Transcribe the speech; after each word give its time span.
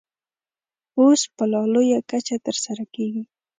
اوس 0.99 1.21
په 1.35 1.43
لا 1.51 1.61
لویه 1.73 1.99
کچه 2.09 2.35
ترسره 2.45 2.83
کېږي. 2.93 3.23